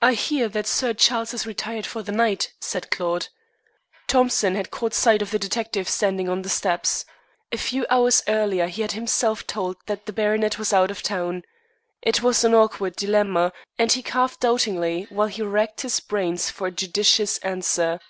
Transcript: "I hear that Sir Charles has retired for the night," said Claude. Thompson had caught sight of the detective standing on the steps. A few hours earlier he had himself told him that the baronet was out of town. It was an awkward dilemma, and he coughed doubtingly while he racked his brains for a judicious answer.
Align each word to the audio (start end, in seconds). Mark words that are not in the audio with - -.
"I 0.00 0.14
hear 0.14 0.48
that 0.48 0.66
Sir 0.66 0.94
Charles 0.94 1.32
has 1.32 1.46
retired 1.46 1.84
for 1.84 2.02
the 2.02 2.10
night," 2.10 2.54
said 2.58 2.90
Claude. 2.90 3.28
Thompson 4.06 4.54
had 4.54 4.70
caught 4.70 4.94
sight 4.94 5.20
of 5.20 5.30
the 5.30 5.38
detective 5.38 5.90
standing 5.90 6.26
on 6.26 6.40
the 6.40 6.48
steps. 6.48 7.04
A 7.52 7.58
few 7.58 7.84
hours 7.90 8.22
earlier 8.26 8.66
he 8.68 8.80
had 8.80 8.92
himself 8.92 9.46
told 9.46 9.76
him 9.76 9.82
that 9.88 10.06
the 10.06 10.12
baronet 10.14 10.58
was 10.58 10.72
out 10.72 10.90
of 10.90 11.02
town. 11.02 11.42
It 12.00 12.22
was 12.22 12.44
an 12.44 12.54
awkward 12.54 12.96
dilemma, 12.96 13.52
and 13.78 13.92
he 13.92 14.02
coughed 14.02 14.40
doubtingly 14.40 15.02
while 15.10 15.28
he 15.28 15.42
racked 15.42 15.82
his 15.82 16.00
brains 16.00 16.48
for 16.48 16.68
a 16.68 16.72
judicious 16.72 17.36
answer. 17.40 18.00